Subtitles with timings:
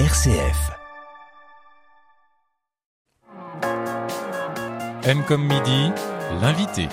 [0.00, 0.72] RCF.
[5.04, 5.92] M comme midi,
[6.42, 6.88] l'invité.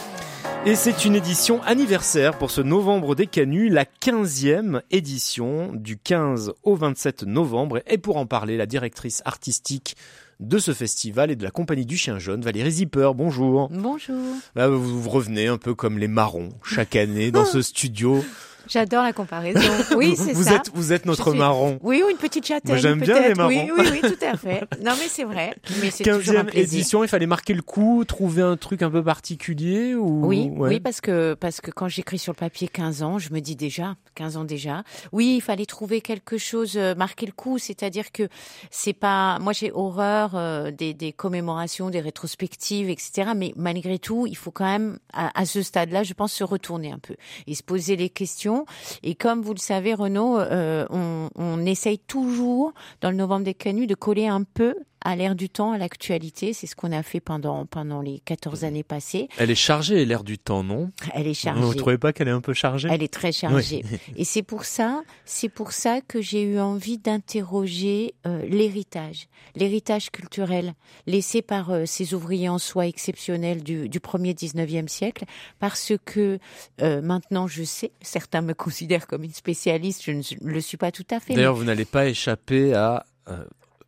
[0.67, 6.53] Et c'est une édition anniversaire pour ce novembre des Canuts, la 15e édition du 15
[6.61, 7.81] au 27 novembre.
[7.87, 9.95] Et pour en parler, la directrice artistique
[10.39, 13.13] de ce festival et de la compagnie du Chien Jaune, Valérie Zipper.
[13.15, 13.69] Bonjour.
[13.71, 14.15] Bonjour.
[14.53, 18.23] Bah, vous revenez un peu comme les marrons chaque année dans ce studio.
[18.71, 19.59] J'adore la comparaison.
[19.97, 20.55] Oui, c'est vous ça.
[20.55, 21.77] Êtes, vous êtes notre marron.
[21.83, 22.71] Oui, ou une petite châtaigne.
[22.73, 23.49] Moi, j'aime bien les marrons.
[23.49, 24.61] Oui, oui, oui, tout à fait.
[24.83, 25.53] Non, mais c'est vrai.
[25.81, 26.73] Mais c'est toujours un 15e plaisir.
[26.79, 30.69] édition, il fallait marquer le coup, trouver un truc un peu particulier ou Oui, Ouais.
[30.69, 33.55] oui, parce que parce que quand j'écris sur le papier 15 ans, je me dis
[33.57, 34.83] déjà 15 ans déjà.
[35.11, 38.29] Oui, il fallait trouver quelque chose, euh, marquer le coup, c'est-à-dire que
[38.69, 39.37] c'est pas.
[39.39, 43.31] Moi, j'ai horreur euh, des, des commémorations, des rétrospectives, etc.
[43.35, 46.91] Mais malgré tout, il faut quand même à, à ce stade-là, je pense, se retourner
[46.91, 47.15] un peu
[47.47, 48.60] et se poser les questions.
[49.03, 53.53] Et comme vous le savez, Renaud, euh, on, on essaye toujours dans le novembre des
[53.53, 56.53] Canuts de coller un peu à l'air du temps, à l'actualité.
[56.53, 59.27] C'est ce qu'on a fait pendant pendant les 14 années passées.
[59.37, 60.91] Elle est chargée, l'air du temps, non?
[61.13, 61.61] Elle est chargée.
[61.61, 62.89] Vous trouvez pas qu'elle est un peu chargée?
[62.91, 63.83] Elle est très chargée.
[64.15, 70.11] Et c'est pour ça, c'est pour ça que j'ai eu envie d'interroger euh, l'héritage, l'héritage
[70.11, 70.73] culturel
[71.07, 75.25] laissé par euh, ces ouvriers en soi exceptionnels du, du premier 19e siècle,
[75.59, 76.37] parce que
[76.81, 80.91] euh, maintenant je sais, certains me considèrent comme une spécialiste, je ne le suis pas
[80.91, 81.29] tout à fait.
[81.29, 83.05] mais- D'ailleurs, vous n'allez pas échapper à.
[83.29, 83.43] euh,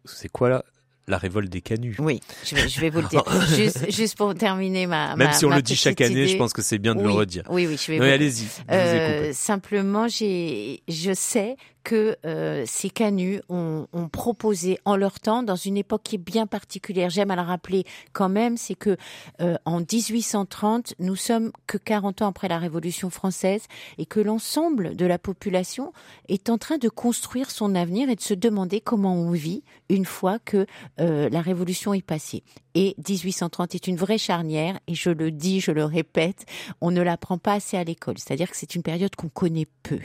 [0.06, 0.66] c'est quoi là?
[1.08, 1.98] La révolte des canuts.
[2.00, 3.24] Oui, je vais, je vais vous le dire.
[3.56, 5.16] juste, juste pour terminer ma.
[5.18, 7.08] Même ma- si on le dit chaque année, je pense que c'est bien de oui,
[7.08, 7.44] le redire.
[7.50, 8.48] Oui, oui, je vais allez-y.
[8.72, 15.56] Euh, simplement, j'ai, je sais que euh, ces canuts ont, proposé en leur temps, dans
[15.56, 17.10] une époque qui est bien particulière.
[17.10, 18.98] J'aime à le rappeler quand même, c'est que
[19.42, 23.64] euh, en 1830, nous sommes que 40 ans après la Révolution française
[23.98, 25.94] et que l'ensemble de la population
[26.28, 30.06] est en train de construire son avenir et de se demander comment on vit une
[30.06, 30.66] fois que
[31.00, 32.44] euh, la Révolution est passée.
[32.76, 36.46] Et 1830 est une vraie charnière, et je le dis, je le répète,
[36.82, 38.18] on ne l'apprend pas assez à l'école.
[38.18, 40.00] C'est-à-dire que c'est une période qu'on connaît peu.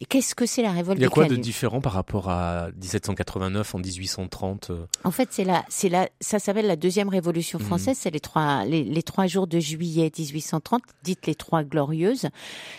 [0.00, 2.28] Et qu'est-ce que c'est la révolte Il y a des quoi de différent par rapport
[2.28, 7.08] à 1789 en 1830 euh, En fait, c'est la, c'est la, ça s'appelle la deuxième
[7.08, 7.64] révolution Mhm.
[7.66, 7.96] française.
[8.00, 12.28] C'est les trois, les, les trois jours de juillet 1830, dites les trois glorieuses.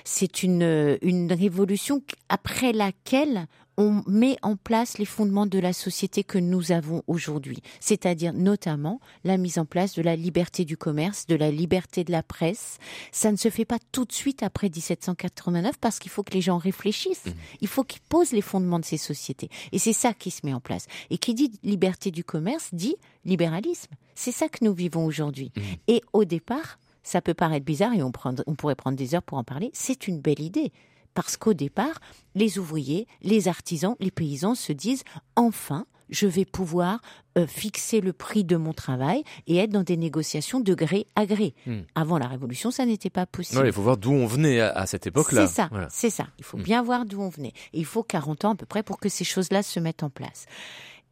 [0.03, 6.23] C'est une, une révolution après laquelle on met en place les fondements de la société
[6.23, 11.25] que nous avons aujourd'hui, c'est-à-dire notamment la mise en place de la liberté du commerce,
[11.27, 12.77] de la liberté de la presse.
[13.11, 16.41] Ça ne se fait pas tout de suite après 1789 parce qu'il faut que les
[16.41, 17.25] gens réfléchissent.
[17.61, 19.49] Il faut qu'ils posent les fondements de ces sociétés.
[19.71, 20.87] Et c'est ça qui se met en place.
[21.09, 23.91] Et qui dit liberté du commerce dit libéralisme.
[24.15, 25.51] C'est ça que nous vivons aujourd'hui.
[25.87, 29.21] Et au départ, ça peut paraître bizarre et on, prend- on pourrait prendre des heures
[29.23, 29.69] pour en parler.
[29.73, 30.71] C'est une belle idée.
[31.15, 31.99] Parce qu'au départ,
[32.35, 35.03] les ouvriers, les artisans, les paysans se disent
[35.35, 37.01] enfin, je vais pouvoir
[37.37, 41.25] euh, fixer le prix de mon travail et être dans des négociations de gré à
[41.25, 41.55] gré.
[41.65, 41.79] Hmm.
[41.95, 43.59] Avant la Révolution, ça n'était pas possible.
[43.63, 45.47] ouais, Il faut voir d'où on venait à, à cette époque-là.
[45.47, 45.87] C'est ça, Voilà.
[45.89, 46.27] c'est ça.
[46.37, 46.61] Il faut Mm.
[46.63, 47.53] bien voir d'où on venait.
[47.73, 50.11] Et il faut 40 ans à peu près pour que ces choses-là se mettent en
[50.11, 50.45] place.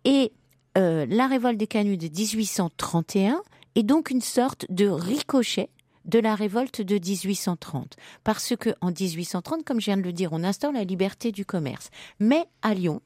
[0.06, 0.32] Et
[0.78, 3.42] euh, la révolte des canuts de 1831
[3.76, 5.70] est donc une sorte de ricochet
[6.06, 7.96] de la révolte de 1830.
[8.24, 11.46] Parce que en 1830, comme je viens de le dire, on instaure la liberté du
[11.46, 11.90] commerce.
[12.20, 13.02] Mais à Lyon,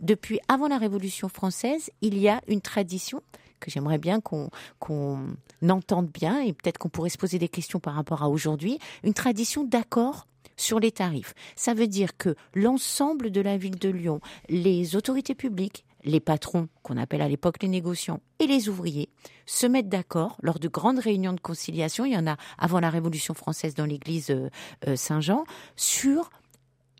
[0.00, 3.22] depuis avant la Révolution française, il y a une tradition
[3.60, 7.80] que j'aimerais bien qu'on qu'on entende bien et peut-être qu'on pourrait se poser des questions
[7.80, 10.26] par rapport à aujourd'hui, une tradition d'accord
[10.56, 11.34] sur les tarifs.
[11.56, 16.68] Ça veut dire que l'ensemble de la ville de Lyon, les autorités publiques, les patrons,
[16.82, 19.08] qu'on appelle à l'époque les négociants, et les ouvriers,
[19.46, 22.90] se mettent d'accord lors de grandes réunions de conciliation, il y en a avant la
[22.90, 24.50] Révolution française dans l'église euh,
[24.86, 25.44] euh, Saint-Jean,
[25.76, 26.30] sur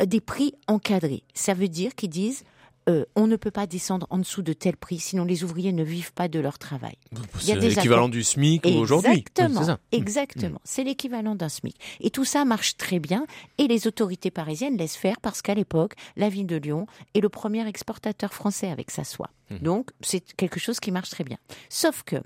[0.04, 1.22] des prix encadrés.
[1.34, 2.44] Ça veut dire qu'ils disent
[2.88, 5.82] euh, on ne peut pas descendre en dessous de tel prix, sinon les ouvriers ne
[5.82, 6.96] vivent pas de leur travail.
[7.16, 9.12] A C'est l'équivalent du SMIC aujourd'hui.
[9.12, 9.78] Exactement, Oui, ça.
[9.92, 10.60] exactement.
[10.64, 11.76] C'est l'équivalent d'un SMIC.
[12.00, 13.26] Et tout ça marche très bien.
[13.58, 17.28] Et les autorités parisiennes laissent faire parce qu'à l'époque, la ville de Lyon est le
[17.28, 19.30] premier exportateur français avec sa soie.
[19.60, 21.36] Donc, c'est quelque chose qui marche très bien.
[21.68, 22.16] Sauf que,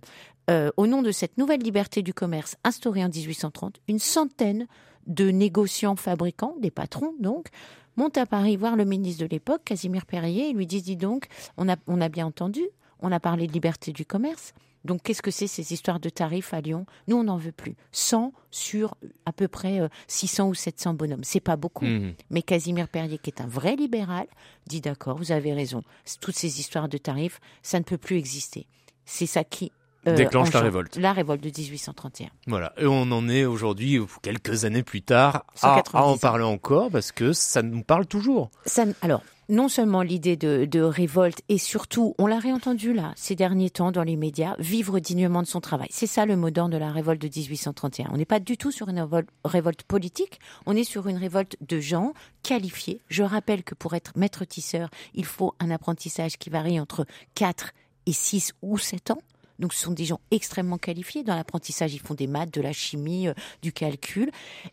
[0.50, 4.66] euh, au nom de cette nouvelle liberté du commerce instaurée en 1830, une centaine
[5.06, 7.48] de négociants fabricants, des patrons donc,
[7.96, 11.26] montent à Paris voir le ministre de l'époque, Casimir Perrier, et lui disent, dis donc,
[11.56, 12.62] on a, on a bien entendu,
[13.00, 14.52] on a parlé de liberté du commerce,
[14.84, 16.86] donc, qu'est-ce que c'est ces histoires de tarifs à Lyon?
[17.08, 17.76] Nous, on n'en veut plus.
[17.92, 18.94] 100 sur
[19.26, 21.24] à peu près euh, 600 ou 700 bonhommes.
[21.24, 21.84] C'est pas beaucoup.
[21.84, 22.14] Mhm.
[22.30, 24.26] Mais Casimir Perrier, qui est un vrai libéral,
[24.66, 25.82] dit d'accord, vous avez raison.
[26.20, 28.66] Toutes ces histoires de tarifs, ça ne peut plus exister.
[29.04, 30.96] C'est ça qui euh, Déclenche la révolte.
[30.96, 32.28] La révolte de 1831.
[32.46, 32.72] Voilà.
[32.78, 36.90] Et on en est aujourd'hui, quelques années plus tard, à, 190 à en parler encore
[36.90, 38.50] parce que ça nous parle toujours.
[38.64, 43.34] Ça, alors, non seulement l'idée de, de révolte, et surtout, on l'a réentendu là, ces
[43.34, 45.88] derniers temps dans les médias, vivre dignement de son travail.
[45.90, 48.10] C'est ça le mot d'ordre de la révolte de 1831.
[48.12, 49.06] On n'est pas du tout sur une
[49.44, 52.12] révolte politique, on est sur une révolte de gens
[52.42, 53.00] qualifiés.
[53.08, 57.72] Je rappelle que pour être maître tisseur, il faut un apprentissage qui varie entre 4
[58.06, 59.22] et 6 ou 7 ans.
[59.58, 61.22] Donc ce sont des gens extrêmement qualifiés.
[61.22, 64.30] Dans l'apprentissage, ils font des maths, de la chimie, euh, du calcul.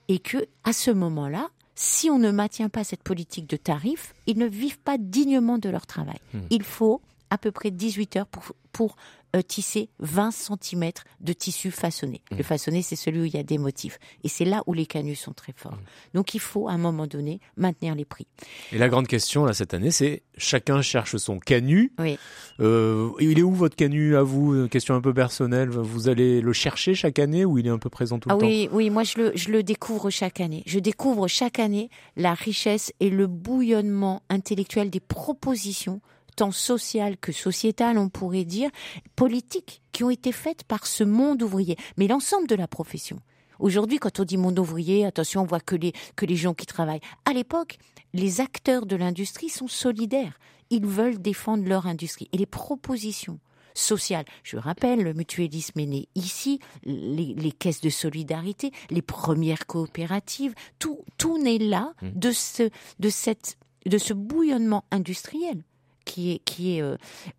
[0.08, 4.38] Et que à ce moment-là, si on ne maintient pas cette politique de tarifs, ils
[4.38, 6.20] ne vivent pas dignement de leur travail.
[6.50, 8.96] Il faut à peu près 18 heures pour, pour
[9.36, 12.22] euh, tisser 20 cm de tissu façonné.
[12.36, 14.00] Le façonné, c'est celui où il y a des motifs.
[14.24, 15.78] Et c'est là où les canuts sont très forts.
[16.14, 18.28] Donc il faut, à un moment donné, maintenir les prix.
[18.72, 21.92] Et la grande question là cette année, c'est chacun cherche son canut.
[22.00, 22.18] Oui.
[22.60, 24.56] Euh, il est où votre canut à vous?
[24.56, 25.70] Une Question un peu personnelle.
[25.70, 28.38] Vous allez le chercher chaque année ou il est un peu présent tout le Ah
[28.38, 28.46] temps?
[28.46, 30.64] oui, oui, moi je le, je le découvre chaque année.
[30.66, 36.02] Je découvre chaque année la richesse et le bouillonnement intellectuel des propositions,
[36.36, 38.70] tant sociales que sociétales, on pourrait dire,
[39.16, 43.20] politiques, qui ont été faites par ce monde ouvrier, mais l'ensemble de la profession.
[43.60, 46.66] Aujourd'hui, quand on dit monde ouvrier, attention, on voit que les, que les gens qui
[46.66, 47.02] travaillent.
[47.26, 47.78] À l'époque,
[48.14, 50.38] les acteurs de l'industrie sont solidaires.
[50.70, 52.28] Ils veulent défendre leur industrie.
[52.34, 53.40] Et les propositions
[53.74, 59.68] sociales, je rappelle, le mutualisme est né ici, les, les caisses de solidarité, les premières
[59.68, 65.62] coopératives, tout, tout naît là de ce, de cette, de ce bouillonnement industriel
[66.06, 66.96] qui est, qui est euh,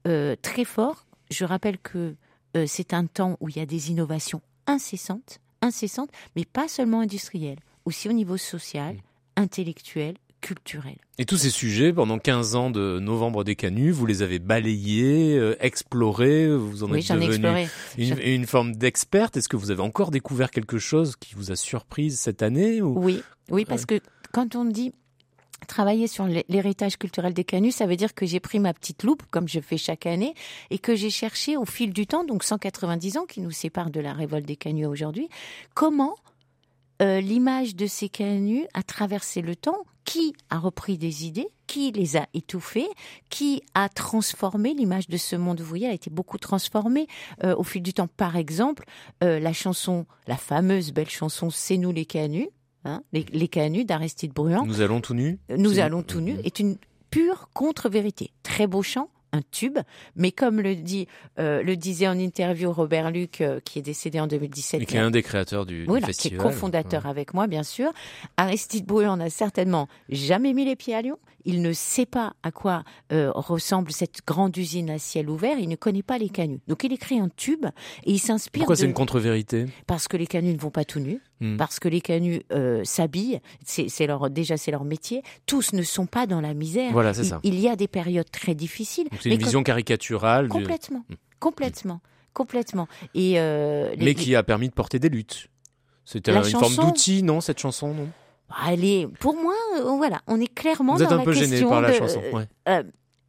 [0.07, 1.07] euh, très fort.
[1.31, 2.15] Je rappelle que
[2.57, 7.01] euh, c'est un temps où il y a des innovations incessantes, incessantes, mais pas seulement
[7.01, 8.97] industrielles, aussi au niveau social,
[9.37, 10.97] intellectuel, culturel.
[11.19, 15.37] Et tous ces sujets, pendant 15 ans de novembre des canuts, vous les avez balayés,
[15.37, 17.69] euh, explorés, vous en Oui, êtes j'en ai devenu exploré.
[17.99, 19.37] une, une forme d'experte.
[19.37, 22.99] Est-ce que vous avez encore découvert quelque chose qui vous a surprise cette année ou...
[22.99, 23.99] Oui, oui, parce que
[24.33, 24.93] quand on dit
[25.67, 29.03] travailler sur l'hé- l'héritage culturel des canuts, ça veut dire que j'ai pris ma petite
[29.03, 30.35] loupe, comme je fais chaque année,
[30.71, 34.01] et que j'ai cherché au fil du temps, donc 190 ans qui nous séparent de
[34.01, 35.29] la révolte des canuts aujourd'hui,
[35.75, 36.15] comment
[37.03, 41.91] euh, l'image de ces canuts a traversé le temps, qui a repris des idées, qui
[41.91, 42.87] les a étouffées,
[43.29, 47.09] qui a transformé l'image de ce monde ouvrier, a été beaucoup transformée
[47.43, 48.07] euh, au fil du temps.
[48.07, 48.85] Par exemple,
[49.25, 52.49] euh, la chanson, la fameuse belle chanson C'est nous les canuts,
[52.87, 56.37] hein, les, les canuts d'Aristide Bruand, Nous allons tout nus nous C'est- allons tout nus,
[56.45, 56.77] est une
[57.11, 58.31] pure contre-vérité.
[58.43, 59.79] Très beau chant, un tube,
[60.15, 64.19] mais comme le dit, euh, le disait en interview Robert Luc, euh, qui est décédé
[64.21, 67.35] en 2017, Et qui est un des créateurs du, du voilà, qui est cofondateur avec
[67.35, 67.91] moi, bien sûr.
[68.37, 71.19] Aristide Bruand n'a certainement jamais mis les pieds à Lyon.
[71.49, 72.83] Il ne sait pas à quoi
[73.13, 75.59] euh, ressemble cette grande usine à ciel ouvert.
[75.61, 76.59] Il ne connaît pas les canuts.
[76.67, 77.67] Donc il écrit un tube
[78.05, 78.81] et il s'inspire Pourquoi de...
[78.81, 79.67] c'est une contre-vérité?
[79.87, 81.59] Parce que les canuts ne vont pas tout nus, Hmm.
[81.59, 83.41] parce que les canuts euh, s'habillent.
[83.65, 85.23] C'est leur déjà c'est leur métier.
[85.45, 86.93] Tous ne sont pas dans la misère.
[86.93, 87.41] Voilà, c'est ça.
[87.43, 89.07] Il, y a des périodes très difficiles.
[89.21, 91.05] C'est une vision caricaturale, du- complètement,
[91.39, 92.01] complètement,
[92.33, 92.89] complètement.
[93.15, 95.49] Et euh, les- mais qui a permis de porter des luttes.
[96.07, 98.09] C'était une forme d'outil, non, cette chanson, non?
[98.65, 101.61] Allez, pour moi, euh, voilà, on est clairement Vous êtes dans un la peu gêné
[101.65, 102.23] par la de- chanson.
[102.33, 102.47] ouais.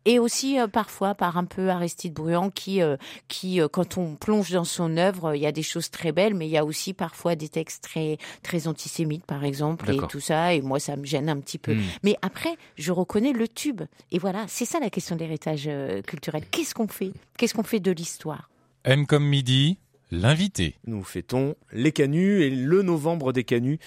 [0.08, 2.96] Et aussi euh, parfois par un peu Aristide Bruand qui, euh,
[3.28, 6.34] qui euh, quand on plonge dans son œuvre, il y a des choses très belles,
[6.34, 10.22] mais il y a aussi parfois des textes très très antisémites, par exemple, et tout
[10.22, 10.54] ça.
[10.54, 11.74] Et moi, ça me gêne un petit peu.
[11.74, 11.84] Hmm.
[12.04, 13.82] Mais après, je reconnais le tube.
[14.12, 16.44] Et voilà, c'est ça la question de l'héritage euh, culturel.
[16.50, 17.12] Qu'est-ce qu'on fait?
[17.38, 18.50] Qu'est-ce qu'on fait de l'histoire?
[18.86, 19.78] M comme midi,
[20.10, 20.76] l'invité.
[20.86, 23.80] Nous fêtons les canuts et le novembre des canuts.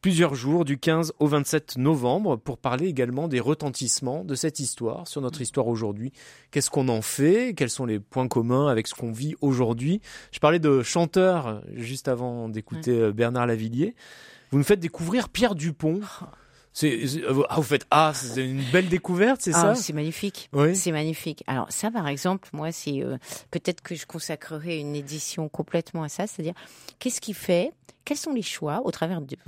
[0.00, 5.08] Plusieurs jours, du 15 au 27 novembre, pour parler également des retentissements de cette histoire,
[5.08, 6.12] sur notre histoire aujourd'hui.
[6.52, 7.52] Qu'est-ce qu'on en fait?
[7.56, 10.00] Quels sont les points communs avec ce qu'on vit aujourd'hui?
[10.30, 13.96] Je parlais de chanteurs euh, juste avant d'écouter euh, Bernard Lavillier.
[14.52, 16.00] Vous nous faites découvrir Pierre Dupont.
[16.72, 19.74] C'est, c'est- euh, ah, vous faites Ah, c'est une belle découverte, c'est Ah, ça?
[19.74, 20.48] c'est magnifique.
[20.52, 20.76] Oui.
[20.76, 21.42] C'est magnifique.
[21.48, 23.16] Alors ça, par exemple, moi, c'est euh,
[23.50, 26.54] peut-être que je consacrerai une édition complètement à ça, c'est-à-dire
[27.00, 27.72] qu'est-ce qui fait,
[28.08, 28.82] quels sont les choix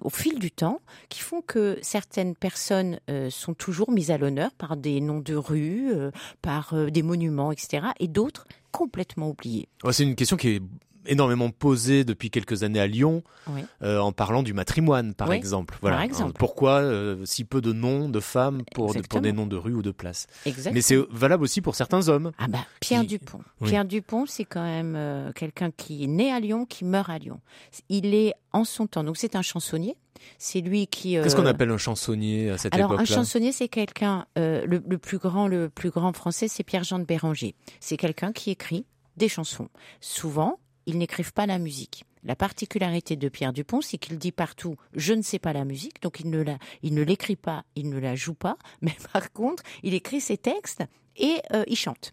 [0.02, 4.52] au fil du temps, qui font que certaines personnes euh, sont toujours mises à l'honneur
[4.52, 6.10] par des noms de rues, euh,
[6.42, 9.66] par euh, des monuments, etc., et d'autres complètement oubliées.
[9.92, 10.62] C'est une question qui est
[11.06, 13.62] énormément posée depuis quelques années à Lyon, Oui.
[13.82, 15.78] euh, en parlant du matrimoine, par Oui, exemple.
[15.80, 15.96] Voilà.
[15.96, 16.32] par exemple.
[16.38, 19.22] Pourquoi euh, si peu de noms de femmes pour, pour Exactement.
[19.22, 20.26] des noms de rues ou de places.
[20.72, 22.32] Mais c'est valable aussi pour certains hommes.
[22.38, 23.40] Ah bah Pierre Qui- Dupont.
[23.60, 23.68] Oui.
[23.70, 27.18] Pierre Dupont, c'est quand même euh, quelqu'un qui est né à Lyon, qui meurt à
[27.18, 27.40] Lyon.
[27.88, 29.96] Il est en son temps, donc c'est un chansonnier.
[30.36, 31.12] C'est lui qui.
[31.12, 33.14] Qu'est-ce qu'on appelle un chansonnier à cette Alors un époque-là?
[33.16, 34.26] chansonnier, c'est quelqu'un.
[34.38, 37.54] euh, le, le plus grand, le plus grand français, c'est Pierre-Jean de Béranger.
[37.80, 38.84] C'est quelqu'un qui écrit
[39.16, 39.68] des chansons.
[40.00, 40.58] Souvent,
[40.90, 42.04] ils n'écrivent pas la musique.
[42.24, 46.02] La particularité de Pierre Dupont, c'est qu'il dit partout je ne sais pas la musique,
[46.02, 50.20] donc il ne l'écrit pas, il ne la joue pas, mais par contre, il écrit
[50.20, 50.82] ses textes
[51.16, 52.12] et euh, il chante.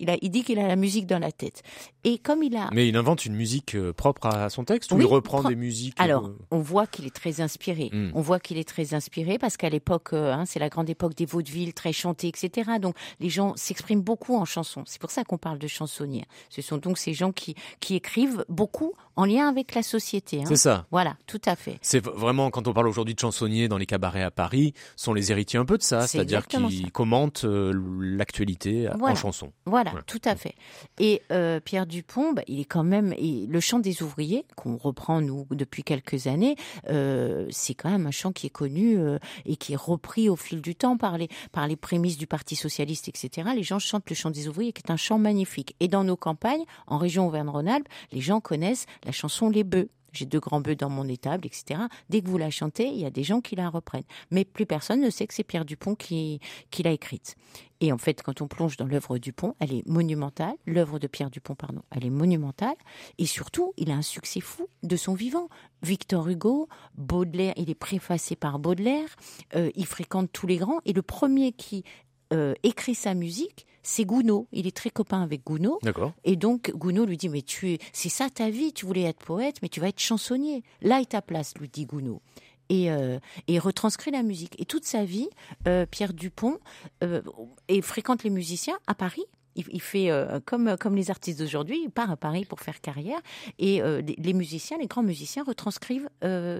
[0.00, 1.62] Il, a, il dit qu'il a la musique dans la tête.
[2.04, 2.68] Et comme il a...
[2.72, 5.48] Mais il invente une musique euh, propre à son texte ou Oui, il reprend pro-
[5.48, 7.90] des musiques Alors, euh, on voit qu'il est très inspiré.
[7.92, 8.10] Mm.
[8.14, 11.14] On voit qu'il est très inspiré parce qu'à l'époque, euh, hein, c'est la grande époque
[11.14, 12.72] des vaudevilles, très chantées, etc.
[12.80, 14.82] Donc, les gens s'expriment beaucoup en chansons.
[14.86, 16.24] C'est pour ça qu'on parle de chansonniers.
[16.50, 20.40] Ce sont donc ces gens qui, qui écrivent beaucoup en lien avec la société.
[20.40, 20.44] hein.
[20.46, 20.86] C'est ça.
[20.90, 21.78] Voilà, tout à fait.
[21.82, 25.30] C'est vraiment, quand on parle aujourd'hui de chansonniers dans les cabarets à Paris, sont les
[25.32, 29.14] héritiers un peu de ça, C'est c'est-à-dire qu'ils commentent euh, l'actualité en Voilà.
[29.16, 29.52] chanson.
[29.66, 30.54] Voilà, tout à fait.
[30.98, 34.76] Et euh, Pierre Dupont, bah, il est quand même et le chant des ouvriers qu'on
[34.76, 36.56] reprend nous depuis quelques années.
[36.88, 38.98] euh, c'est quand même un chant qui est connu
[39.46, 42.56] et qui est repris au fil du temps par les par les prémices du Parti
[42.56, 43.50] socialiste, etc.
[43.54, 45.74] Les gens chantent le chant des ouvriers, qui est un chant magnifique.
[45.80, 49.88] Et dans nos campagnes, en région Auvergne-Rhône-Alpes, les gens connaissent la chanson Les Bœufs.
[50.12, 51.80] J'ai deux grands bœufs dans mon étable, etc.
[52.10, 54.04] Dès que vous la chantez, il y a des gens qui la reprennent.
[54.30, 56.38] Mais plus personne ne sait que c'est Pierre Dupont qui,
[56.84, 57.34] l'a écrite.
[57.80, 60.54] Et en fait, quand on plonge dans l'œuvre Dupont, elle est monumentale.
[60.66, 62.76] L'œuvre de Pierre Dupont, pardon, elle est monumentale.
[63.18, 65.48] Et surtout, il a un succès fou de son vivant.
[65.82, 69.08] Victor Hugo, Baudelaire, il est préfacé par Baudelaire.
[69.56, 70.80] euh, il fréquente tous les grands.
[70.84, 71.84] Et le premier qui
[72.32, 74.46] euh, écrit sa musique, c'est Gounod.
[74.52, 75.78] Il est très copain avec Gounod.
[76.24, 79.24] Et donc Gounod lui dit mais tu es, c'est ça ta vie, tu voulais être
[79.24, 80.62] poète, mais tu vas être chansonnier.
[80.80, 82.20] Là est ta place, lui dit Gounod.
[82.68, 84.58] Et, euh, et retranscrit la musique.
[84.58, 85.28] Et toute sa vie,
[85.68, 86.58] euh, Pierre Dupont
[87.02, 87.20] euh,
[87.68, 89.24] et fréquente les musiciens à Paris.
[89.54, 90.08] Il, il fait
[90.46, 93.20] comme comme les artistes d'aujourd'hui, il part à Paris pour faire carrière
[93.58, 96.08] et les, les musiciens, les grands musiciens retranscrivent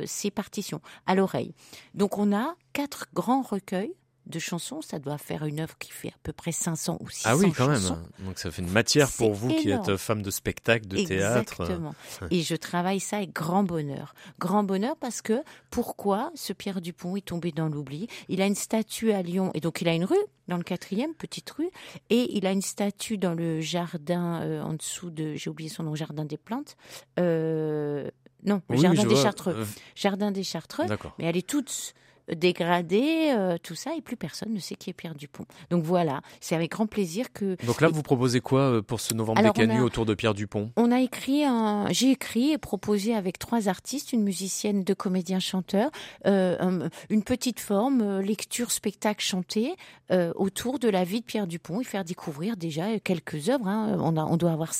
[0.05, 1.55] ses partitions à l'oreille.
[1.95, 3.95] Donc on a quatre grands recueils
[4.26, 7.29] de chansons, ça doit faire une œuvre qui fait à peu près 500 ou 600
[7.31, 7.97] Ah oui, quand chansons.
[7.97, 8.26] même.
[8.26, 11.62] Donc ça fait une matière pour vous qui êtes femme de spectacle, de théâtre.
[11.62, 11.95] Exactement.
[12.31, 14.14] Et je travaille ça avec grand bonheur.
[14.38, 18.07] Grand bonheur parce que pourquoi ce Pierre Dupont est tombé dans l'oubli?
[18.29, 20.17] Il a une statue à Lyon et donc il a une rue
[20.49, 21.71] dans le quatrième, petite rue,
[22.11, 25.85] et il a une statue dans le jardin euh, en dessous de, j'ai oublié son
[25.85, 26.76] nom, jardin des plantes.
[27.21, 28.11] Euh,
[28.45, 29.17] non, Oui, jardin des.
[29.17, 29.55] Chartreux.
[29.57, 29.64] Euh,
[29.95, 30.87] Jardin des Chartreux.
[30.87, 31.14] D'accord.
[31.19, 31.95] Mais elle est toute
[32.35, 35.45] dégradée, euh, tout ça, et plus personne ne sait qui est Pierre Dupont.
[35.71, 39.14] Donc voilà, c'est avec grand plaisir que Donc là, vous proposez quoi euh, pour ce
[39.14, 40.71] novembre Alors, on a- autour de Pierre Dupont?
[40.76, 45.41] On a écrit, un, j'ai écrit et proposé avec trois artistes, une musicienne, deux comédiens
[45.41, 45.91] chanteurs,
[46.26, 49.75] euh, un- une petite forme lecture spectacle chanté
[50.11, 53.67] euh, autour de la vie de Pierre Dupont et faire découvrir déjà quelques œuvres.
[53.67, 53.97] hein.
[54.00, 54.73] On, a, on doit avoir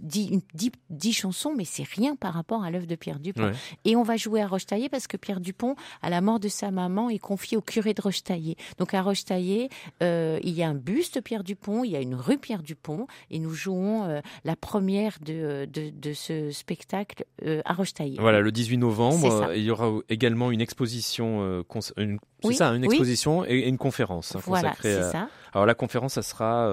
[0.00, 3.46] dix, une- dix, dix chansons, mais c'est rien par rapport à l'œuvre de Pierre Dupont.
[3.46, 3.52] Ouais.
[3.84, 6.70] Et on va jouer à Rochetaillé parce que Pierre Dupont, à la mort de sa
[6.70, 8.56] maman, est confié au curé de Rochetaillé.
[8.78, 9.68] Donc à Rochetaillé,
[10.02, 13.06] euh, il y a un buste Pierre Dupont, il y a une rue Pierre Dupont,
[13.30, 18.16] et nous jouons euh, la première de, de, de ce spectacle euh, à Rochetaillé.
[18.20, 21.62] Voilà, le 18 novembre, euh, il y aura également une exposition, euh,
[21.96, 22.86] une- c'est Oui, ça, une oui.
[22.86, 25.28] exposition et, et une conférence hein, Voilà, consacrée c'est à- ça.
[25.52, 26.64] Alors la conférence, ça sera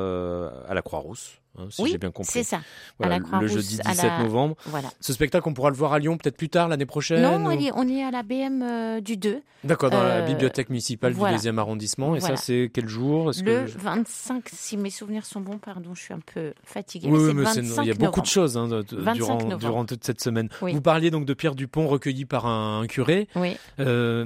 [0.67, 2.31] à la Croix-Rousse, hein, si oui, j'ai bien compris.
[2.31, 2.62] c'est ça.
[3.00, 4.55] Voilà, à la le jeudi à 17 la- novembre.
[4.65, 4.89] Voilà.
[5.00, 7.22] Ce spectacle, on pourra le voir à Lyon peut-être plus tard l'année prochaine.
[7.22, 10.69] Non, ou- on est, à la BM euh, du 2, D'accord, dans la euh, bibliothèque
[10.69, 11.33] municipale voilà.
[11.33, 12.15] du deuxième arrondissement.
[12.15, 12.36] Et Voilà.
[12.38, 13.31] ça, c'est quel jour?
[13.38, 17.07] Le que je- 25, si mes souvenirs sont bons, pardon, je suis un peu fatiguée.
[17.10, 18.22] Oui, mais oui, c'est le mais c'est- 25 il y a beaucoup novembre.
[18.24, 20.50] de choses hein, de- de- 25 durant, toute cette semaine.
[20.62, 20.74] Oui.
[20.74, 23.27] Vous parliez donc de Pierre Dupont recueilli par un, un curé.
[23.36, 23.57] Oui.
[23.79, 24.25] Euh,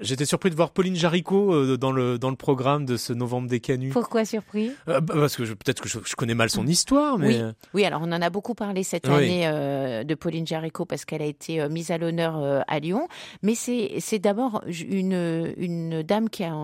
[0.00, 3.48] J'étais surpris de voir Pauline Jaricot euh, dans le dans le programme de ce novembre
[3.48, 3.90] des canuts.
[3.90, 4.70] Pourquoi surpris?
[4.88, 7.52] Euh, bah, parce que peut-être que je, je connais mal son histoire, mais Oui.
[7.74, 9.14] Oui, alors on en a beaucoup parlé cette Oui.
[9.14, 13.08] année euh, de Pauline Jaricot parce qu'elle a été euh, mise à l'honneur à Lyon.
[13.42, 16.54] Mais c'est d'abord une une dame qui a,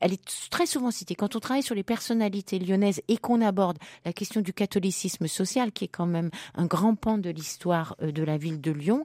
[0.00, 3.78] elle est très souvent citée quand on travaille sur les personnalités lyonnaises et qu'on aborde
[4.04, 8.22] la question du catholicisme social qui est quand même un grand pan de l'histoire de
[8.22, 9.04] la ville de Lyon.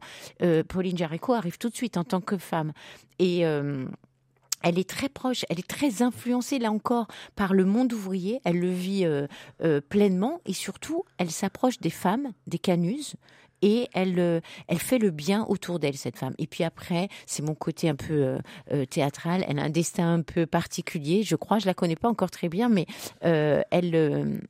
[0.68, 2.74] Pauline Jaricot arrive tout de suite en tant que femme
[3.20, 3.86] et euh,
[4.62, 8.40] elle est très proche, elle est très influencée là encore par le monde ouvrier.
[8.46, 9.28] Elle le vit euh,
[9.64, 13.16] euh, pleinement et surtout, elle s'approche des femmes, des canuses.
[13.66, 16.34] Et elle, elle fait le bien autour d'elle, cette femme.
[16.38, 18.40] Et puis après, c'est mon côté un peu
[18.90, 19.46] théâtral.
[19.48, 21.60] Elle a un destin un peu particulier, je crois.
[21.60, 22.86] Je la connais pas encore très bien, mais
[23.22, 24.42] elle,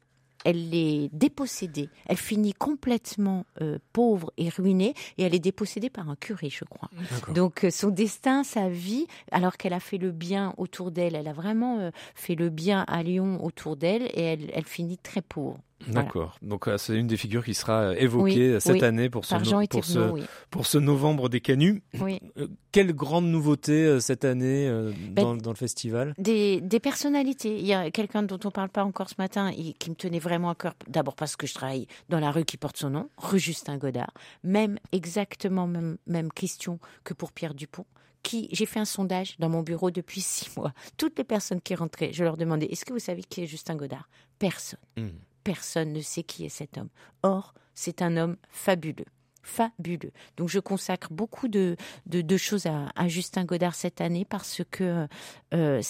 [0.43, 1.89] elle est dépossédée.
[2.05, 6.65] Elle finit complètement euh, pauvre et ruinée, et elle est dépossédée par un curé, je
[6.65, 6.89] crois.
[7.33, 11.27] Donc euh, son destin, sa vie, alors qu'elle a fait le bien autour d'elle, elle
[11.27, 15.21] a vraiment euh, fait le bien à Lyon autour d'elle, et elle, elle finit très
[15.21, 15.59] pauvre.
[15.87, 16.37] D'accord.
[16.41, 18.83] Donc euh, c'est une des figures qui sera euh, évoquée Oui, cette oui.
[18.83, 20.23] année pour ce, no- pour, ce, oui.
[20.49, 21.83] pour ce novembre des canuts.
[22.01, 26.13] Euh, Quelle grande nouveauté euh, cette année euh, Ben, dans, dans le festival?
[26.17, 27.57] Des, des personnalités.
[27.59, 30.19] Il y a quelqu'un dont on parle pas encore ce matin et qui me tenait
[30.19, 30.73] vraiment à cœur.
[30.87, 34.11] D'abord parce que je travaille dans la rue qui porte son nom, rue Justin Godard.
[34.43, 37.85] Même exactement même, même question que pour Pierre Dupont.
[38.21, 40.71] Qui, j'ai fait un sondage dans mon bureau depuis six mois.
[40.97, 43.75] Toutes les personnes qui rentraient, je leur demandais Est-ce que vous savez qui est Justin
[43.75, 44.07] Godard?
[44.39, 44.79] Personne.
[44.95, 45.09] Hmm.
[45.43, 46.89] Personne ne sait qui est cet homme.
[47.21, 49.05] Or, c'est un homme fabuleux.
[49.43, 50.11] Fabuleux.
[50.37, 51.75] Donc, je consacre beaucoup de,
[52.07, 55.07] de, choses à, Justin Godard cette année parce que
[55.53, 55.81] euh,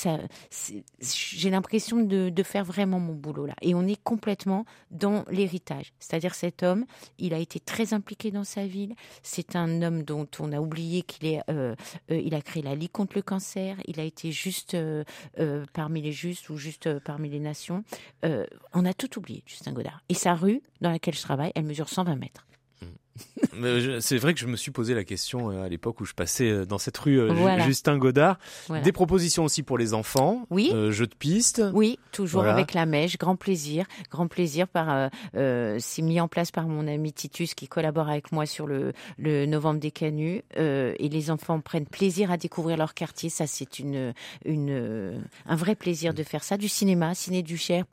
[1.00, 3.56] j'ai l'impression de, faire vraiment mon boulot là.
[3.62, 5.94] Et on est complètement dans l'héritage.
[6.00, 6.86] C'est-à-dire cet homme,
[7.20, 8.96] il a été très impliqué dans sa ville.
[9.22, 11.74] C'est un homme dont on a oublié qu'il est, euh,
[12.12, 13.78] euh, il a créé la Ligue contre le cancer.
[13.86, 14.76] Il a été juste
[15.74, 17.84] parmi les justes ou juste parmi les nations.
[18.24, 20.02] On a tout oublié, Justin Godard.
[20.10, 22.46] Et sa rue dans laquelle je travaille, elle mesure 120 mètres.
[24.00, 26.50] C'est vrai que je me suis posé la question euh, à l'époque où je passais
[26.50, 27.64] euh, dans cette rue euh, Voilà.
[27.66, 28.40] Justin Godard.
[28.68, 28.84] Voilà.
[28.84, 30.46] Des propositions aussi pour les enfants.
[30.50, 30.72] Oui.
[30.74, 31.62] Euh, jeux de piste.
[31.74, 32.54] Oui, toujours Voilà.
[32.56, 36.88] avec la mèche, grand plaisir, grand plaisir par euh, c'est mis en place par mon
[36.88, 41.30] ami Titus qui collabore avec moi sur le, le novembre des canuts euh, et les
[41.30, 44.14] enfants prennent plaisir à découvrir leur quartier, ça c'est une
[44.46, 47.86] une un vrai plaisir de faire ça du cinéma, Ciné du Cher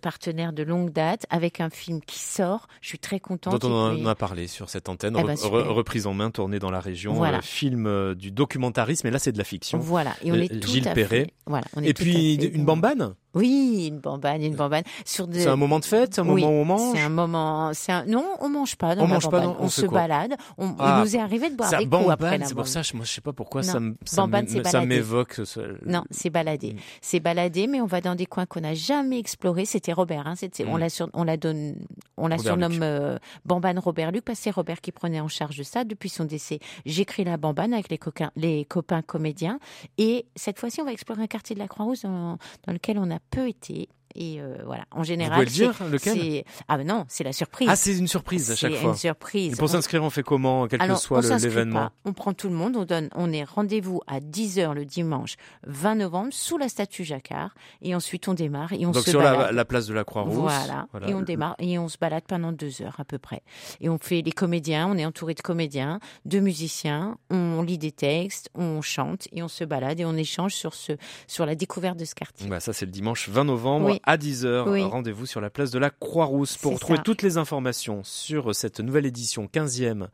[0.00, 3.97] partenaire de longue date avec un film qui sort, je suis très contente dont on
[4.06, 6.80] en a parlé sur cette antenne, Eh ben, re- reprise en main, tournée dans la
[6.80, 7.38] région, Voilà.
[7.38, 9.78] euh, film euh, du documentarisme, et là c'est de la fiction.
[9.78, 11.24] Voilà, et on Euh, est tout Gilles à Perret.
[11.24, 11.34] fait.
[11.46, 14.84] Voilà, on est Et tout à puis fait une bambane Oui, une bambane, une bambane
[15.04, 17.70] sur C'est un moment de fête, un Oui, moment où on mange C'est un moment.
[17.74, 18.04] C'est un...
[18.06, 18.94] Non, on mange pas.
[18.94, 19.46] Dans On la mange pas, bambane.
[19.50, 20.34] non, on se quoi balade.
[20.56, 20.74] On...
[20.78, 22.96] Ah, Il nous est arrivé de boire des coups après la c'est pour ça, je-
[22.96, 24.26] moi je sais pas pourquoi Non, ça me, ça
[24.64, 25.40] ça m'évoque.
[25.84, 26.72] Non, c'est balader.
[26.72, 26.78] Mm.
[27.02, 29.66] C'est balader, mais on va dans des coins qu'on n'a jamais explorés.
[29.66, 30.26] C'était Robert.
[30.26, 30.80] Hein, c'était- On Mm.
[30.80, 31.08] la sur...
[31.12, 31.74] on la donne,
[32.16, 35.28] on la Robert surnomme euh, Bambane Robert Luc parce que c'est Robert qui prenait en
[35.28, 36.60] charge de ça depuis son décès.
[36.86, 39.58] J'écris la Bambane avec les, coquins, les copains comédiens
[39.98, 43.10] et cette fois-ci, on va explorer un quartier de la Croix-Rousse dans, dans lequel on
[43.10, 43.88] a peu été.
[44.20, 47.04] Et euh, voilà, en Vous général, pouvez le c'est- dire, lequel c'est ah ben non,
[47.08, 47.68] c'est la surprise.
[47.70, 48.90] Ah, c'est une surprise à chaque C'est fois.
[48.90, 49.52] une surprise.
[49.52, 51.90] Et pour On- s'inscrire, on fait comment, quel alors, que soit l'événement.
[52.04, 52.74] On prend tout le monde.
[52.76, 55.36] On donne, on est rendez-vous à 10h le dimanche
[55.68, 57.54] 20 novembre sous la statue Jacquard.
[57.80, 60.34] Et ensuite, on démarre et on Donc se sur la place de la Croix-Rousse.
[60.34, 60.88] Voilà.
[61.06, 63.42] Et on démarre et on se balade pendant deux heures à peu près.
[63.80, 67.92] Et on fait les comédiens, on est entouré de comédiens, de musiciens, on lit des
[67.92, 70.92] textes, on chante et on se balade et on échange sur ce,
[71.28, 72.48] sur la découverte de ce quartier.
[72.48, 74.00] Bah, ça, c'est le dimanche 20 novembre Oui.
[74.08, 74.70] À 10h.
[74.70, 74.82] Oui.
[74.82, 77.02] Rendez-vous sur la place de la Croix-Rousse pour retrouver ça.
[77.02, 80.06] toutes les informations sur cette nouvelle édition 15e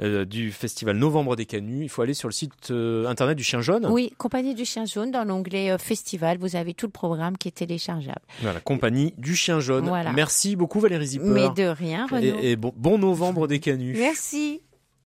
[0.00, 1.84] euh, du festival Novembre des Canuts.
[1.84, 3.86] Il faut aller sur le site euh, internet du Chien Jaune.
[3.88, 7.46] Oui, Compagnie du Chien Jaune, dans l'onglet euh, Festival, vous avez tout le programme qui
[7.46, 8.22] est téléchargeable.
[8.40, 9.86] Voilà, compagnie du Chien Jaune.
[9.86, 10.12] Voilà.
[10.12, 11.26] Merci beaucoup Valérie Zipper.
[11.26, 12.20] Mais de rien, Renaud.
[12.42, 13.94] et, et bon, bon novembre des Canuts.
[13.96, 14.62] Merci.